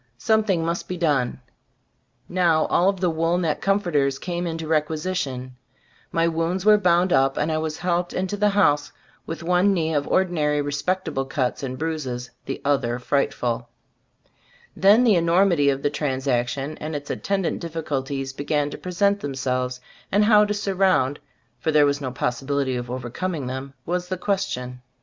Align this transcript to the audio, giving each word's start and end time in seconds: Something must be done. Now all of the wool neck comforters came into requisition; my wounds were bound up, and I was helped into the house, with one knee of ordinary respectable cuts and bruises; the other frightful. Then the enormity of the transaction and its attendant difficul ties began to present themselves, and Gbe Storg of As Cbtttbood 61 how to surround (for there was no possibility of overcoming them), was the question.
Something 0.17 0.65
must 0.65 0.87
be 0.87 0.97
done. 0.97 1.41
Now 2.27 2.65
all 2.71 2.89
of 2.89 2.99
the 2.99 3.09
wool 3.11 3.37
neck 3.37 3.61
comforters 3.61 4.17
came 4.17 4.47
into 4.47 4.65
requisition; 4.65 5.57
my 6.11 6.27
wounds 6.27 6.65
were 6.65 6.79
bound 6.79 7.13
up, 7.13 7.37
and 7.37 7.51
I 7.51 7.59
was 7.59 7.77
helped 7.77 8.11
into 8.11 8.35
the 8.35 8.49
house, 8.49 8.91
with 9.27 9.43
one 9.43 9.75
knee 9.75 9.93
of 9.93 10.07
ordinary 10.07 10.59
respectable 10.59 11.25
cuts 11.25 11.61
and 11.61 11.77
bruises; 11.77 12.31
the 12.47 12.59
other 12.65 12.97
frightful. 12.97 13.69
Then 14.75 15.03
the 15.03 15.13
enormity 15.13 15.69
of 15.69 15.83
the 15.83 15.91
transaction 15.91 16.79
and 16.79 16.95
its 16.95 17.11
attendant 17.11 17.61
difficul 17.61 18.03
ties 18.03 18.33
began 18.33 18.71
to 18.71 18.79
present 18.79 19.19
themselves, 19.19 19.79
and 20.11 20.23
Gbe 20.23 20.25
Storg 20.25 20.29
of 20.29 20.31
As 20.31 20.31
Cbtttbood 20.31 20.31
61 20.31 20.31
how 20.31 20.45
to 20.45 20.53
surround 20.91 21.19
(for 21.59 21.71
there 21.71 21.85
was 21.85 22.01
no 22.01 22.09
possibility 22.11 22.75
of 22.75 22.89
overcoming 22.89 23.45
them), 23.45 23.75
was 23.85 24.07
the 24.07 24.17
question. 24.17 24.81